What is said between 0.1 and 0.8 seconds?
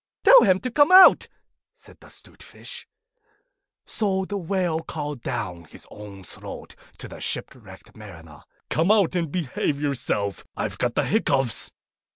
'Tell him to